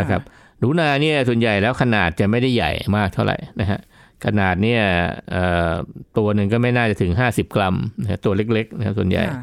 [0.00, 0.22] นะครับ
[0.58, 3.80] หนูนาเนี่ยส่วนใหญ่แล้วขนาดจะไม่ได้ใหญ่มากเท่าไหร่นะฮะ
[4.24, 4.82] ขนาดเนี่ย
[5.30, 5.72] เอ่อ
[6.16, 9.42] ตัวหนึ่งก็ไม่น่าจะถึง 50 กรัมนะฮะตัวเล็กๆนะครับส่วนใหญ่ค่ะ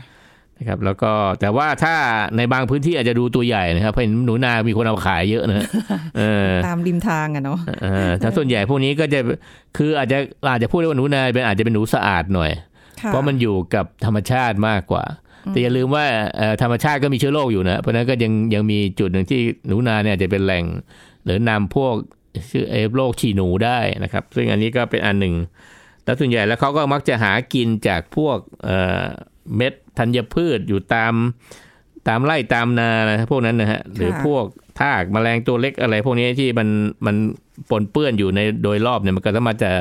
[0.60, 1.96] นะครับ แล้วก็แต่ว่าถ้า
[2.38, 5.68] ในบางพื้นที่อาจจะดูตัวใหญ่นะครับเพราะเห็นหนูนา มีคนเอาขายเยอะนะฮะ
[6.18, 9.20] เออตามริมทางอะเนาะเออแต่ส่วนใหญ่พวกนี้ก็จะ
[9.78, 10.18] คืออาจจะ
[10.52, 12.52] อาจจะพูดได้ว่าหนูนาเป็นอาจจะเป็นหนูสะอาดหน่อย
[13.02, 15.04] ค่เพราะมันอยู่กับธรรมชาติมากกว่า
[15.50, 16.06] แต่อย่าลืมว่า
[16.38, 20.66] เอ่อธรรมชาติก็มีเชื้อโรคอยู่นะเพราะฉะนั้นก็ยังยังมีจุดหนึ่งที่หนูนาเนี่ยอาจจะเป็นแหล่ง
[21.24, 21.96] หรือนำพวก
[22.52, 25.36] ชื่อเอโรคฉี่หนูได้นะครับ ซึ่งอันนี้ก็เป็นอันหนึ่ง
[26.06, 29.04] แล้วส่วนใหญ่แล้วเขาก็มักจะหากินจากพวกเอ่อ
[29.58, 31.14] เม็ด ธัญพืชอยู่ตาม
[32.08, 34.46] ตามไร่ตามนานะพวกนั้นนะฮะหรือพวก
[34.80, 36.68] ทากแมลงตัวเล็กอะไร พวกนี้ที่มัน
[37.06, 37.16] มัน
[37.70, 39.72] ปนเปื้อนอยู่ในโดยรอบเนี่ยมันก็สามารถจะ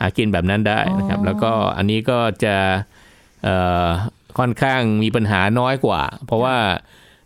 [0.00, 2.56] หากินแบบนั้นได้นะครับ แล้วก็อันนี้ก็จะ
[3.44, 3.88] เอ่อ
[4.38, 6.56] ค่อนข้างมีปัญหาน้อยกว่า เพราะว่า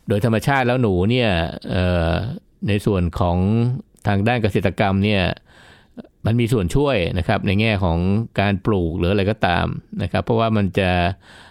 [0.08, 1.30] โดยธรรมชาติแล้วหนูเนี่ย
[1.70, 2.10] เอ่อ
[2.68, 3.36] ในส่วนของ
[4.06, 5.22] ทางด้านเกษตรกรรมเนี่ย
[6.26, 7.98] มันมีส่วนช่วยนะครับในแง่ของ
[8.40, 9.66] การปลูกหรืออะไรก็ตาม
[10.02, 11.47] นะครับ เพราะว่ามันจะเอ่อ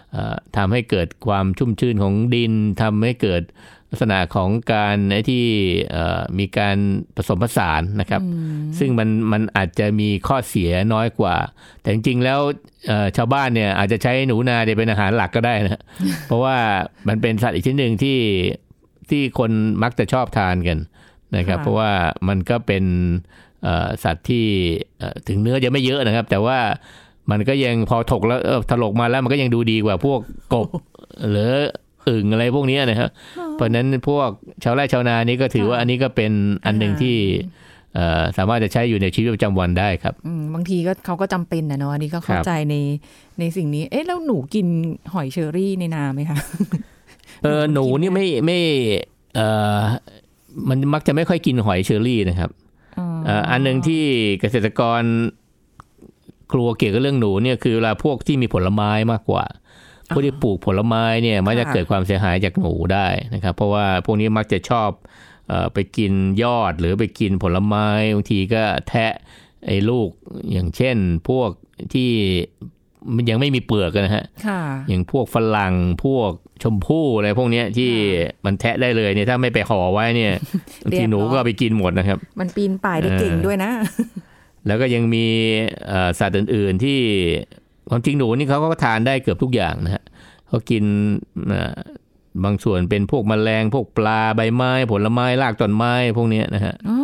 [0.58, 3.44] ทำให้เกิดความชุ่มชื้นของดินทำให้เกิด
[3.90, 5.46] ลักษณะของการไอ้ที่
[5.92, 6.78] เอ่อมีการ
[7.16, 8.22] ผสมผสานนะครับ
[8.80, 11.36] ซึ่งมันมันอาจจะมีข้อเสียน้อยกว่า
[11.82, 12.40] แต่จริงๆแล้ว
[12.88, 15.82] เอ่อชาวบ้านเนี่ยอาจจะใช้หนูนาเนี่ยเป็นอาหารหลักก็ได้นะ
[16.28, 16.58] เพราะว่า
[17.08, 18.20] มันเป็นสัตว์อีกชนิดหนึ่งที่
[19.10, 19.52] ที่คน
[19.84, 20.78] มักจะชอบทานกัน
[21.38, 21.92] นะครับค่ะเพราะว่า
[22.28, 22.84] มันก็เป็น
[23.64, 24.46] เอ่อสัตว์ที่
[25.00, 26.60] เอ่อถึงเนื้อจะไม่เยอะนะครับ แต่ว่า
[27.32, 30.20] มันก็ยังพอถกแล้วเออถลกมาแล้วมันก็ยังดูดีกว่าพวก
[30.54, 30.68] กบ
[31.30, 31.52] หรือ
[32.10, 33.10] อึ่งอะไรพวกเนี้ยนะครับ
[33.54, 34.30] เพราะฉะนั้นพวก
[34.64, 36.32] ชาวไร่ชาวนานี่ก็ถือว่าอันนี้ก็เป็น
[36.66, 37.16] อันหนึ่งที่
[37.96, 42.76] เอ่อสามารถจะใช้อยู่ในชีวิตประจำวันได้ครับอืมบางทีก็เขาก็จำเป็นนะเนาะอันนี้ก็เข้าครับใจใน
[43.40, 44.68] ในสิ่งนี้ เอ๊ะแล้วหนูกิน
[45.14, 46.38] หอยเชอรี่ในนาไหมคะ
[47.44, 48.60] เออหหนูนูกินนี่ไหมไม่ไม่
[49.36, 49.42] เอ
[49.78, 49.80] อ
[50.70, 52.50] มันมักจะไม่ค่อยกินหอยเชอรี่นะครับ
[53.26, 54.04] เอ่ออันหนึ่งที่
[54.40, 55.02] เกษตรกร
[56.54, 59.46] กลัวเกี่ยวกับเรื่องหนูเนี่ยคือเวลาพวกที่มีผลไม้มากกว่า
[60.10, 64.90] พวกที่ปลูกผลไม้เนี่ยมันจะค่ะเกิดความเสียหายจากหนูได้นะครับ เพราะว่าพวกนี้มักจะชอบ
[65.48, 69.14] เอ่อไปกินยอดหรือไปกินผลไม้บางทีก็แทะ
[69.66, 70.10] ไอ้ลูก
[70.52, 70.98] อย่างเช่น
[71.30, 71.50] พวก
[71.94, 72.12] ที่
[73.16, 76.32] มันยังไม่มีเปลือกนะฮะค่ะอย่างพวกฝรั่งพวก
[76.64, 77.92] ชมพู่อะไรพวกเนี้ยที่
[78.46, 80.34] มันแทะได้เลยเนี่ยถ้าไม่ไปห่อไว้เนี่ย
[80.84, 83.72] บางทีหนูก็เอาไปกินหมดนะครับ มันปีนป่ายได้เก่งเออด้วยนะ
[84.68, 85.26] แล้วก็ยังมี
[85.88, 87.00] เอ่อสัตว์อื่น ๆ ที่
[87.90, 90.04] ความจริงหนูนี่เขาก็ทานได้เกือบทุกอย่างนะฮะ
[90.48, 90.84] เขากิน
[91.50, 91.78] เอ่อ
[92.44, 96.98] บางส่วนเป็นพวกแมลงพวกปลาใบไม้ ผลไม้รากต้นไม้พวกเนี้ยนะฮะอ๋อ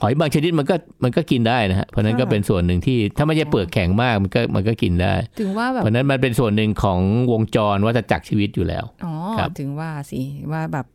[0.00, 7.00] หอยบางชนิดมันก็มันก็กินได้นะฮะเพราะฉะนั้นก็ค่ะเป็นส่วนหนึ่งที่ถ้าไม่ใช่เปลือกแข็งมากมันก็มันก็กินได้ถึงว่าแบบเพราะฉะนั้นมันเป็นส่วนหนึ่งของ
[7.32, 10.20] วงจรวัฏจักรชีวิตอยู่แล้วอ๋อครับถึงว่าสิ
[10.52, 10.93] ว่าแบบอ่า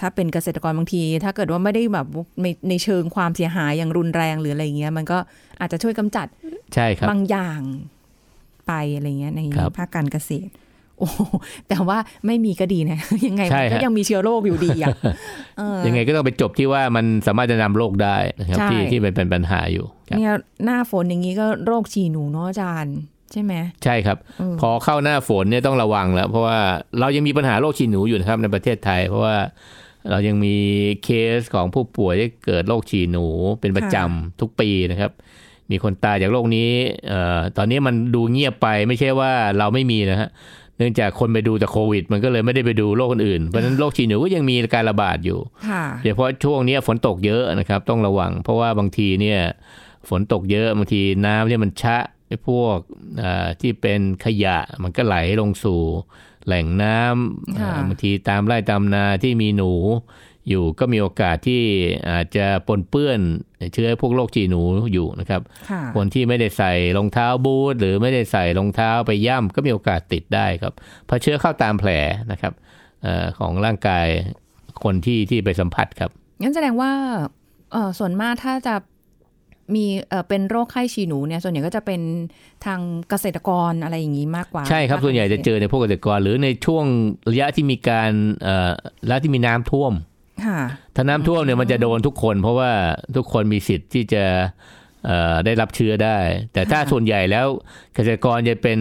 [0.00, 2.06] ถ้าเป็นเกษตรกรบางที ถ้าเกิดว่าไม่ได้แบบ
[2.42, 5.18] ในในเชิงความเสียหายอย่างรุนแรงหรืออะไรเงี้ย มันก็
[5.60, 6.26] อาจจะช่วยกำจัด
[6.74, 7.60] ใช่ครับบางอย่าง
[8.66, 10.50] ไปอะไรเงี้ยในครับภาคการเกษตร
[10.98, 11.20] โอ้โห
[11.68, 14.94] แต่ว่าไม่มีก็ดีนะ ยังไงใช่มันก็ฮะยังมีเชื้อโรคอยู่ดีอะ
[15.58, 20.32] เออยังไงก็ต้องไปจบที่ว่ามันสามารถจะนำโรคได้นะครับใช่ที่ที่เป็นเป็นปัญหาอยู่ครับเนี่ย
[20.64, 22.96] หน้าฝนอย่างนี้ก็โรคฉี่หนูเนาะอาจารย์
[23.32, 26.58] ใช่ไหมใช่ครับเออพอเข้าหน้าฝนเนี่ยต้องระวังแล้ว เพราะว่า
[27.00, 29.36] เรายังมีปัญหาโรคฉี่หนูอยู่นะครับในประเทศไทย เพราะว่า
[30.10, 30.56] เรายังมี
[31.04, 33.26] เคสของผู้ป่วยที่เกิดโรคฉี่หนู
[33.60, 35.10] เป็นประจำทุกปีนะครับ
[35.70, 36.70] มีคนตายจากโรคนี้
[37.08, 40.28] เอ่อตอนนี้มันดูเงียบไปไม่ใช่ว่าเราไม่มีนะฮะ
[40.76, 45.38] เนื่องจากคนไปดูแต่โควิด มันก็เลยไม่ได้ไปดูโรคอื่นๆเพราะฉะนั้นโรคฉี่หนูก็ยังมีการระบาดอยู่
[45.68, 49.40] ค่ะโดยเฉพาะช่วงเนี้ยฝนตกเยอะนะครับ ต้องระวัง เพราะว่าบางทีเนี่ย
[50.08, 51.98] ฝนตกเยอะบางทีน้ำเนี่ยมันชะ
[52.30, 52.78] ไอ้พวก
[53.22, 55.80] อ่าที่เป็นขยะมันก็ไหลลงสู่
[56.46, 59.72] แหล่งน้ำค่ะอ่าบางทีตามไร่ตามนาที่มีหนู
[60.48, 61.62] อยู่ก็มีโอกาสที่
[62.10, 63.20] อาจจะปนเปื้อน
[63.74, 64.62] เชื้อพวกโรคจีหนู
[64.92, 70.72] อยู่นะครับค่ะคนที่ไม่ได้ใส่รองเท้าบูทหรือไม่ได้ใส่รองเท้าไปย่ำก็มีโอกาสติดได้ครับ
[71.06, 71.90] เพราะเชื้อเข้าตามแผล
[72.32, 72.52] นะครับ
[73.02, 74.06] เออของร่างกาย
[74.84, 76.92] คนที่ที่ไปสัมผัสครับงั้นแสดงว่า
[77.72, 78.74] เออส่วนมากถ้าจะ
[79.76, 82.00] มีเอ่อเป็นโรคไข้ฉี่หนูเนี่ยส่วนใหญ่ก็จะเป็น
[82.64, 86.84] ทางเกษตรกรอะไรอย่างนี้มากกว่า ใช่ครับ ส่วนใหญ่จะเจอในพวกเกษตรกร หรือในช่วง
[87.30, 88.10] ระยะที่มีการ
[88.42, 88.70] เอ่อ
[89.06, 89.92] ระยะที่มีน้ำท่วม
[90.46, 90.60] ค่ะ
[90.94, 92.70] ถ้าน้ำท่วมเนี่ยมันจะโดนทุกคน เพราะว่า
[93.16, 94.24] ทุกคนมีสิทธิ์ที่จะ
[95.06, 96.18] เอ่อได้รับเชื้อได้
[96.52, 97.46] แต่ถ้าค่ะส่วนใหญ่แล้ว
[97.94, 98.78] เกษตรกรจะเป็น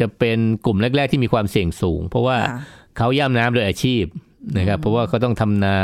[0.00, 2.58] จะเป็นกลุ่มแรก ๆ ที่มีความเสี่ยงสูง เพราะว่าค่ะ
[2.96, 4.04] เขาย่ำน้ำโดยอาชีพ
[4.58, 5.76] นะครับเพราะว่าเขาต้องทำนา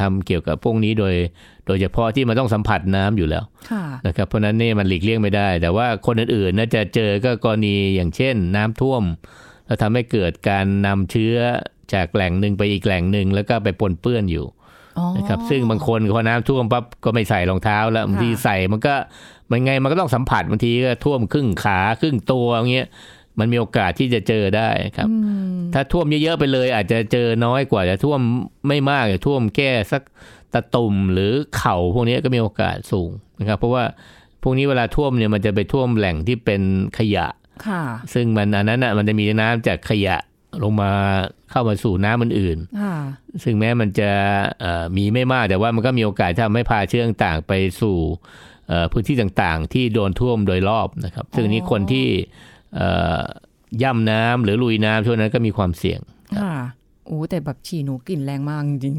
[0.00, 1.14] ทำเกี่ยวกับพวกนี้โดย
[1.59, 9.02] โดยเฉพาะที่มันต้องสัมผัสน้ำอยู่แล้วค่ะนะครับเพราะฉะนั้นเนี่ยมันหลีกเลี่ยงไม่ได้ แต่ว่าคนอื่นๆน่าจะเจอก็กรณีอย่างเช่น น้ำท่วม
[9.66, 11.36] แล้วทำให้เกิดการนำเชื้อ
[11.94, 14.46] จากแหล่งหนึ่งไปอีกแหล่งหนึ่งแล้วก็ไปปนเปื้อนอยู่
[14.98, 18.94] อ๋อนะครับซึ่งบางคนพอน้ำท่วมปั๊บก็ไม่ใส่รองเท้า แล้วบางทีใส่มันก็
[19.50, 22.88] มันไงมันก็ต้องสัมผัสบางทีก็ท่วมครึ่งขาครึ่งตัวอย่างเงี้ย
[23.38, 25.16] มันมีโอกาสที่จะเจอได้ครับอื
[25.58, 28.20] มถ้าท่วมเยอะๆไปเลย อาจจะเจอน้อยกว่าจะท่วม
[28.68, 30.02] ไม่มากจะท่วมแค่สัก
[30.54, 33.10] ตะตุ่มหรือเข่าพวกนี้ก็มีโอกาสสูง
[33.40, 33.84] นะครับ เพราะว่า
[34.42, 36.62] พวกนี้เวลาท่วมเนี่ยมันจะไปท่วมแหล่งที่เป็น
[36.98, 37.26] ขยะ
[37.66, 37.82] ค่ะ
[38.14, 40.16] ซึ่งมันอันนั้นอะมันจะมีน้ำจากขยะ
[40.62, 40.90] ลงมา
[41.50, 42.96] เข้ามาสู่น้ำอื่นๆค่ะ
[43.44, 44.10] ซึ่งแม้มันจะ
[44.60, 47.96] เอ่อมีไม่มากแต่ว่ามันก็มีโอกาสทำให้พาเชื้อต่างๆไปสู่
[48.68, 52.06] เอ่อพื้นที่ต่างๆ ที่โดนท่วมโดยรอบนะครับ ซึ่งอันนี้คนที่
[52.76, 53.20] เอ่อ
[53.82, 56.00] ย่ำน้ำหรือลุยน้ำช่วงนั้นก็มีความเสี่ยง
[56.38, 56.54] ค่ะ
[57.10, 58.94] โอ้แต่แบบฉี่หนูกลิ่นแรงมากจริง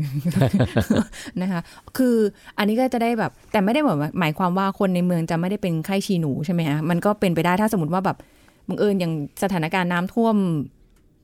[0.69, 1.62] ๆนะคะ
[1.97, 2.15] คือ
[2.58, 8.17] อันนี้ก็จะได้แบบ แต่ไม่ได้หมายหมายความว่าคนในเมืองจะไม่ได้เป็นไข้ฉี่หนูใช่ไหมฮะมันก็เป็นไปได้ถ้าสมมติว่าแบบ
[8.67, 10.36] บังเอิญอย่างสถานการณ์น้ำท่วม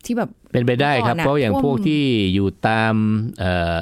[0.05, 2.93] ที่แบบเป็นไปได้ครับก่อนน่ะเพราะอย่างท่วมพวกที่อยู่ตาม
[3.39, 3.77] เอ่อ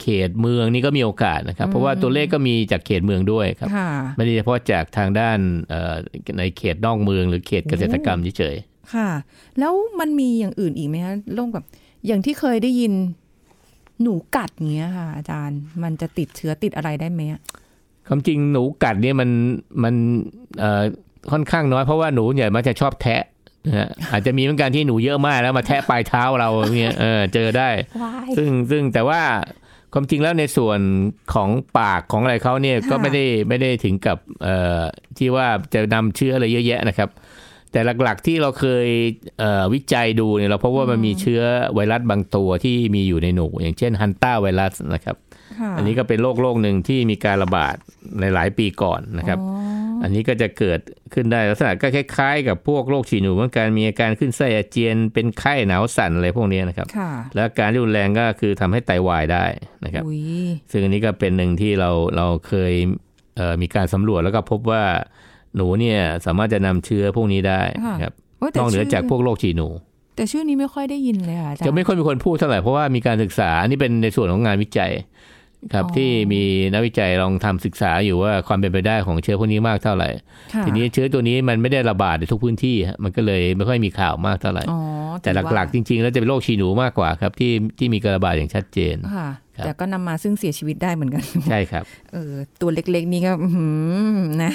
[0.00, 5.38] เขตเมืองนี่ก็มีโอกาสนะครับ เพราะว่าตัวเลขก็มีจากเขตเมืองด้วยครับค่ะไม่ได้เฉพาะจากทางด้าน
[5.70, 5.94] เอ่อ
[6.38, 9.08] ในเขตนอกเมืองหรือเขตเกษตรกรรมเฉยๆค่ะ
[9.58, 11.64] แล้วมันมีอย่างอื่นอีกไหมคะโรคแบบ
[12.06, 12.92] อย่างที่เคยได้ยิน
[14.02, 17.40] หนูกัดเงี้ยค่ะ อาจารย์ มันจะติดเชื้อติดอะไรได้ไหมอะ
[18.08, 19.30] ความจริงหนูกัดเนี่ยมัน
[19.82, 19.94] มัน
[20.58, 20.82] เอ่อ
[21.32, 23.22] ค่อนข้างน้อยเพราะว่าหนูใหญ่มันจะชอบแทะ
[23.66, 27.68] นะฮะอาจจะมีเหมือนกันที่หนูเยอะมากแล้วมาแทะปลายเท้าเราอย่างเงี้ยเออเจอได้
[28.02, 29.22] ว้ายซึ่งซึ่งแต่ว่า
[29.92, 30.80] ความจริงแล้วในส่วน
[31.34, 34.82] ของปากของอะไรเขาเนี่ยค่ะก็ไม่ได้ไม่ได้ถึงกับเอ่อ
[35.18, 37.08] ที่ว่าจะนำเชื้ออะไรเยอะแยะนะครับ
[37.72, 38.88] แต่หลักๆที่เราเคย
[39.38, 41.42] เอ่อวิจัยดูเนี่ยเราพบว่ามันมีเชื้อ
[41.74, 45.16] ไวรัสบางตัวที่มีอยู่ในหนู อย่างเช่นฮันต้าไวรัสนะครับ
[45.60, 47.76] ค่ะอันนี้ก็เป็นโรคโรคหนึ่งที่มีการระบาด
[48.20, 49.56] ในหลายปีก่อนนะครับอ๋อ
[50.02, 50.80] อันนี้ก็จะเกิด
[51.14, 59.44] ขึ้นได้ลักษณะก็คล้ายๆ กับพวกโรคฉี่หนูเหมือนกันมีอาการขึ้นไส้อาเจียนเป็นไข้หนาวสั่นอะไรพวกนี้นะครับค่ะและอาการที่รุนแรงก็คือทำให้ไตวายได้
[59.84, 60.22] นะครับอุ้ย
[60.70, 62.72] ซึ่งอันนี้ก็เป็นหนึ่งที่เราเราเคย
[63.36, 64.84] เอ่อมีการสำรวจแล้วก็พบว่า
[65.56, 69.68] หนูเนี่ยสามารถจะนำเชื้อพวกนี้ได้นะครับโยแต่นอกเหนือชื่จากพวกโรคฉี่หนู
[70.16, 74.92] แต่ชื่อนี้ไม่ค่อยได้ยินเลยค่ะอาจารย์จะไม่ค่อยมีคนพูดเท่าไหร่เพราะว่ามีการศึกษาอันนี้เป็นในส่วนของงานวิจัย
[75.74, 80.08] ครับอ๋อที่มีนักวิจัยลองทำศึกษาอยู่ว่าความเป็นไปได้ของเชื้อพวกนี้มากเท่าไหร่
[80.54, 84.80] ค่ะทีนี้เชื้อตัวนี้มันไม่ได้ระบาดในทุกพื้นที่ฮะมันก็เลยไม่ค่อยมีข่าวมากเท่าไหร่อ๋อ
[85.22, 93.66] แต่หลักๆ จริง ๆ แล้วจะเป็นโรคฉี่หนูมากกว่าครับที่ที่มีการระบาดอย่างชัดเจนๆค่ะครับ แต่ก็นำมาซึ่งเสียชีวิตได้เหมือนกัน ใช่ครับ เออตัวเล็กๆนี่ก็อื้อหื
[94.16, 94.52] อนะ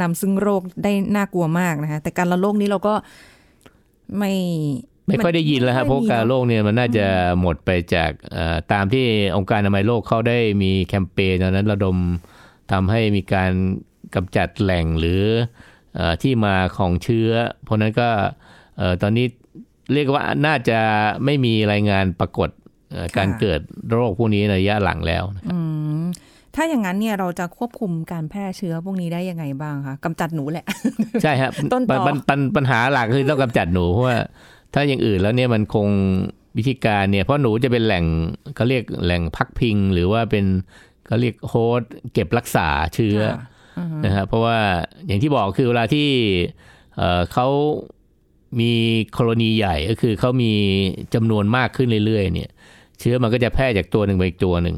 [0.00, 2.94] นำซึ่งโรคได้น่ากลัวมากนะคะ แต่การละโรคนี้เราก็
[4.18, 4.32] ไม่
[5.06, 7.06] ไม่ค่อยได้ยินแล้วครับเพราะการโรคเนี่ยมันน่าจะ
[7.40, 9.04] หมดไปจากเอ่อตามที่
[9.36, 11.96] องค์การอนามัยโลกเขาได้มีแคมเปญตอนนั้นระดม
[12.72, 13.52] ทำให้มีการ
[14.14, 15.22] กำจัดแหล่งหรือ
[15.94, 17.30] เอ่อที่มาของเชื้อ
[17.64, 18.08] เพราะฉะนั้นก็
[18.78, 19.26] เอ่อตอนนี้
[19.92, 20.78] เรียกว่าน่าจะ
[21.24, 22.61] ไม่มีรายงานปรากฏเอ่อ
[23.16, 25.58] การเกิดโรคพวกนี้ในระยะหลังแล้วนะครับอื
[26.00, 26.02] ม
[26.54, 30.66] ถ้าอย่างนั้นเนี่ยเราจะควบคุมการแพร่เชื้อพวกนี้ได้ยังไงบ้างคะกำจัดหนูแหละ
[31.22, 34.18] ใช่ครับต้นต่อปัญปัญปัญหาหลักคือต้องกำจัดหนูเพราะว่า
[34.74, 35.88] ถ้าอย่างอื่นแล้วเนี่ยมันคง
[36.56, 38.04] วิธีการเนี่ยเพราะหนูจะเป็นแหล่ง
[38.54, 40.44] เขาเรียกแหล่งพักพิง หรือว่าเป็น
[41.06, 43.40] เขาเรียกโฮสต์เก็บรักษาเชื้อค่ะ
[43.78, 44.58] อือฮึนะครับเพราะว่า
[45.06, 46.08] อย่างที่บอกคือเวลาที่
[46.96, 47.48] เอ่อเขา
[48.60, 48.72] มี
[49.12, 50.52] โคโลนีใหญ่ก็คือเขามี
[51.14, 52.50] จำนวนมากขึ้นเรื่อยๆ เนี่ย
[53.02, 54.76] เชื้อมันก็จะแพร่จากตัวหนึ่งไปอีกตัวหนึ่ง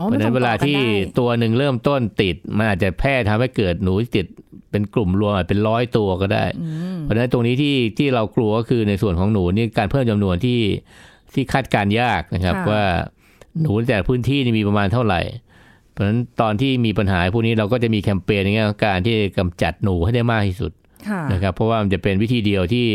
[0.00, 0.84] อ๋อเพราะฉะนั้นมัเวส่งลาต่อกันที่ได้
[1.18, 4.26] ตัวหนึ่งเริ่มต้นติด มันอาจจะแพร่ทำให้เกิดหนูที่ติด
[4.70, 10.60] เป็นกลุ่มรวมอาจเป็นร้อยตัวก็ได้อืมเพราะฉะนั้นตรงนี้ที่ที่เรากลัวก็คือในส่วนของหนูนี่การเพิ่มจำนวนที่
[11.34, 12.82] ที่คาดการณ์ยากนะครับค่ะว่า
[13.60, 15.20] หนูแต่ละพื้นที่นี่มีประมาณเท่าไหร่
[15.92, 20.72] เพราะฉะนั้นตอนที่มีปัญหาพวกนี้เราก็จะมีแคมเปญในแง่ของการที่กำจัดหนูให้ได้มากที่สุด
[21.08, 22.86] ค่ะนะครับเพราะว่ามันจะเป็นวิธีเดียวที่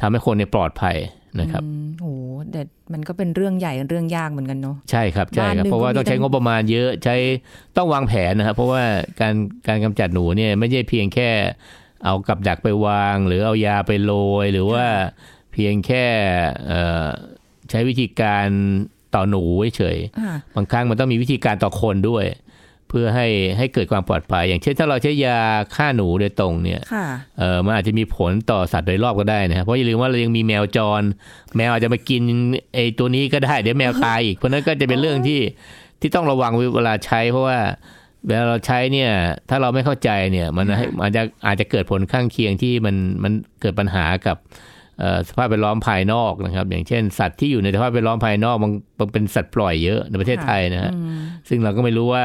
[0.00, 0.96] ทำให้คนในยปลอดภัย
[1.40, 2.06] นะครับอืมโห
[2.52, 7.16] แต่มันก็เป็นเรื่องใหญ่เรื่องยากเหมือนกันเนาะใช่ครับใช่ครับบ้านหนึ่งเพราะว่าก็มีต้องใช้ตั้งงบประมาณเยอะใช้
[7.76, 8.82] ต้องวางแผนนะครับเพราะว่า
[9.20, 9.34] การ
[9.68, 11.30] การกำจัดหนูเนี่ยไม่ใช่เพียงแค่
[12.04, 14.12] เอากับดักไปวาง หรือเอายาไปโร
[14.44, 14.84] ยหรือว่า
[15.52, 16.06] เพียงแค่
[16.66, 17.08] เอ่อ
[17.70, 18.46] ใช้วิธีการ
[19.14, 19.42] ต่อหนู
[19.76, 22.24] เฉยอ่าๆบางครั้งมันต้องมีวิธีการต่อคนด้วย
[22.92, 23.28] เเพื่อให้
[23.58, 25.38] ให้เกิดความปลอดภัย อย่างเช่นถ้าเราใช้ยา
[25.76, 27.06] ฆ่าหนูโดยตรงเนี่ยค่ะ
[27.38, 31.02] เออมันอาจจะมีผลต่อสัตว์โดยรอบก็ได้นะครับเพราะอย่าลืมว่าเรายังมีแมวจร
[31.56, 32.22] แมวอาจจะมากิน
[32.74, 35.40] ไอ้ตัวนี้ก็ได้เดี๋ยวแมวตายอีกเพราะนั้นก็จะเป็นเรื่องที่
[36.00, 37.58] ที่ต้องระวังเวลาใช้ เพราะว่า
[38.26, 39.10] เวลาเราใช้เนี่ย
[39.48, 44.38] ถ้าเราไม่เข้าใจเนี่ย มันให้อาจจะอาจจะเกิดผลข้างเคียงที่มันมันเกิดปัญหากับ
[45.00, 50.92] เอ่อสภาพแวดล้อมภายนอกนะครับ อย่างเช่น สัตว์ที่อยู่ในสภาพแวดล้อมภายนอกมันมันเป็นสัตว์ปล่อยเยอะในประเทศไทยนะฮะ
[51.48, 52.24] ซึ่งเราก็ไม่รู้ว่า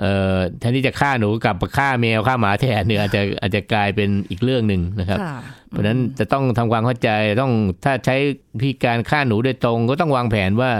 [0.00, 5.36] เอ่อแทนที่จะฆ่าหนูกลับฆ่าแมวฆ่าหมาแทนเนี่ยอาจจะอาจจะกลายเป็นอีกเรื่องหนึ่งนะครับค่ะ
[5.70, 7.52] เพราะฉะนั้นจะต้องทำความเข้าใจต้อง
[7.84, 8.16] ถ้าใช้
[8.58, 10.70] วิธีการฆ่าหนูโดยตรง ก็ต้องวางแผนว่า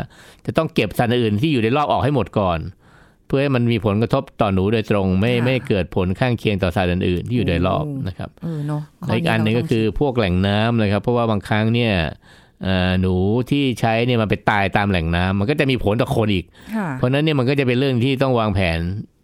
[0.46, 2.61] จะต้องเก็บสัตว์อื่นที่อยู่ในรอบออกให้หมดก่อน
[3.27, 12.39] เพื่อให้มันมีผลกระทบต่อหนูโดยตรง ไม่ค่ะไม่เกิดผลข้างเคียงต่อสัตว์อื่น ๆ ที่อยู่โดยรอบอืมนะครับเออเนาะและอีกอันหนึ่งก็คือพวกแหล่งน้ำเลยครับเพราะว่าบางครั้งเนี่ยเอ่อ
[13.01, 13.14] หนู
[13.51, 16.44] ที่ใช้เนี่ยมันไปตายตามแหล่งน้ำมันก็จะมีผลต่อคนอีก
[16.77, 18.79] ค่ะเพราะฉะนั้นเนี่ยมันก็จะเป็นเรื่องที่ต้องวางแผน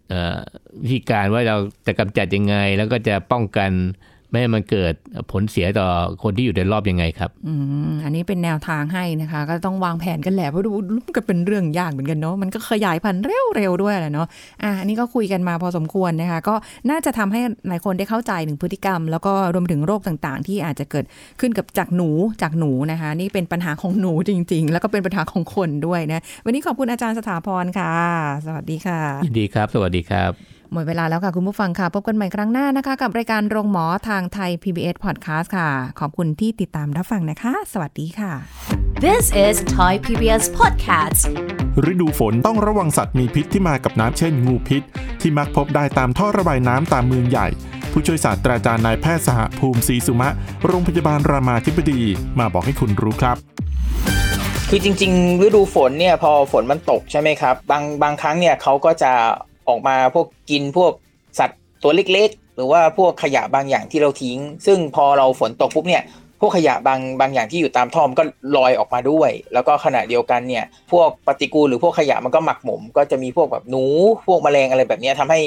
[0.09, 0.38] เอ่อ
[0.83, 3.70] วิธีการว่าเราจะกำจัดยังไง แล้วก็จะป้องกัน
[4.37, 4.94] ไม่ให้มันเกิด
[5.33, 5.88] ผลเสียต่อ
[6.22, 7.55] คนที่อยู่ในรอบยังไงครับอื
[7.90, 13.22] มอันนี้เป็นแนวทางให้นะคะ ก็ต้องวางแผนกันแหละเพราะดูมันก็เป็นเรื่องยากเหมือนกันเนาะมันก็ขยายพันธุ์
[13.57, 14.27] เร็วๆด้วยแหละเนาะ
[14.62, 16.55] อะอันนี้ก็คุยกันมาพอสมควรนะคะ ก็
[16.90, 21.05] น่าจะทำให้หลายคนได้เข้าใจถึงพฤติกรรม แล้วก็รวมถึงโรคต่างๆ ที่อาจจะเกิด
[21.40, 22.11] ขึ้นกับจากหนู
[22.42, 27.92] จากหนูนะคะ นี่เป็นปัญหาของหนูจริง ๆ แล้วก็เป็นปัญหาของคนด้วยนะวันนี้ขอบคุณอาจารย์สถาพรค่ะ
[28.46, 35.68] สวัสดีค่ะยินดีครับ สวัสดีครับ หมดเวลาแล้วค่ะคุณผู้ฟังค่ะ พบกันใหม่ครั้งหน้านะคะ กับรายการโรงหมอทางไทย PBS Podcast ค่ะ
[36.00, 38.33] ขอบคุณที่ติดตามรับฟังนะคะ สวัสดีค่ะ
[39.05, 41.20] This is Thai PBS Podcast
[41.90, 44.83] ฤดูฝนต้องระวังสัตว์มีพิษที่มากับน้ำเช่นงูพิษ
[45.20, 47.48] ที่มักพบได้ตามท่อระบายน้ำตามเมืองใหญ่
[47.92, 50.29] ผู้ช่วยศาสตราจารย์นายแพทย์สหภูมิศรีสุมะ
[50.66, 52.00] โรงพยาบาลรามาธิบดี
[52.38, 53.37] มาบอกให้คุณรู้ครับ
[54.70, 59.12] คือจริงๆ ฤดูฝนเนี่ยพอฝนมันตกใช่ไหมครับ บางบางครั้งเนี่ยเขาก็จะ
[59.68, 60.92] ออกมาพวกกินพวก
[61.38, 66.02] สัตว์ตัวเล็กๆ หรือว่าพวกขยะบางอย่างที่เราทิ้ง ซึ่งพอเราฝนตกปุ๊บเนี่ย
[66.40, 68.24] พวกขยะบางบางอย่างที่อยู่ตามท่อมนก็
[68.57, 73.85] ลอยออกมาด้วย แล้วก็ขณะเดียวกันเนี่ย พวกปฏิกูลหรือพวกขยะมันก็หมักหมม ก็จะมีพวกแบบหนู
[74.26, 75.40] พวกแมลงอะไรแบบนี้ยทำให้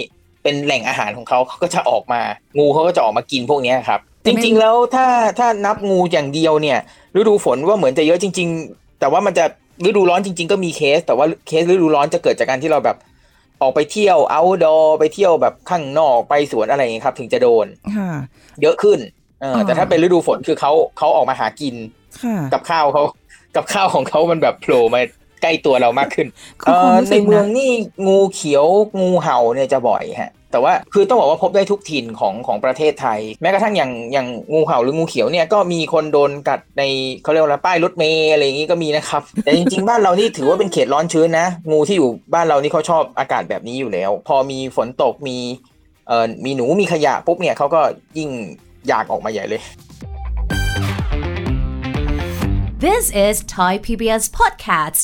[0.43, 2.21] เป็นแหล่งอาหารของเขาเขาก็จะออกมา
[2.57, 5.05] งูเขาก็จะออกมากินพวกนี้ครับ จริงๆแล้วถ้า
[5.39, 6.79] ถ้านับงูอย่างเดียวเนี่ย
[7.15, 9.45] ฤดูฝนว่าเหมือนจะเยอะจริง ๆ แต่ว่ามันจะ
[9.85, 12.97] ฤดูร้อนจริง ๆ ก็มีเคส แต่ว่าเคสฤดูร้อนจะเกิดจากการที่เราแบบ
[13.61, 17.65] ออกไปเที่ยว outdoor ไปเที่ยวแบบข้างนอกไปสวนอะไรอย่างเงี้ยครับ ถึงจะโดน
[17.97, 18.11] ค่ะ
[18.61, 18.99] เยอะขึ้น
[19.41, 21.75] เอออ่าแต่ถ้าเป็นฤดูฝนคือเขาเขาออกมาหากิน
[22.23, 23.03] ค่ะกับข้าวเขา
[23.55, 25.01] กับข้าวของเขามันแบบโผล่มา
[25.41, 26.27] ใกล้ตัวเรามากขึ้น
[26.61, 27.71] คือเอ่ความอรู้ในสึกเมืองนะนี่
[28.07, 28.65] งูเขียว
[28.99, 36.83] งูเห่าเนี่ยจะบ่อยฮะ แต่ว่าคือต้องบอกว่าพบได้ทุกถิ่นของของประเทศไทย แม้กระทั่งอย่างอย่างงูเห่าหรืองูเขียวเนี่ยก็มีคนโดนกัดใน
[37.23, 45.37] เขาเรียกว่าอะป้ายรถเมล์อะไรอย่างนี้ก็มีนะครับ แต่จริงๆ บ้านเรานี่ถือว่าเป็นเขตร้อนชื้นนะ งูที่อยู่บ้านเรานี่เขาชอบอากาศแบบนี้อยู่แล้ว พอมีฝนตกมี
[46.07, 47.81] เอ่อมีหนูมีขยะปุ๊บเนี่ยเขาก็
[48.17, 48.29] ยิ่ง
[48.87, 49.61] อยากออกมาใหญ่เลย
[52.85, 55.03] This is Thai PBS Podcast